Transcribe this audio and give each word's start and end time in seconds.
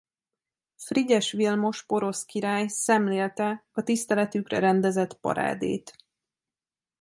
Frigyes 0.75 1.31
Vilmos 1.31 1.83
porosz 1.85 2.25
király 2.25 2.67
szemlélte 2.67 3.65
a 3.71 3.83
tiszteletükre 3.83 4.59
rendezett 4.59 5.13
parádét. 5.19 5.93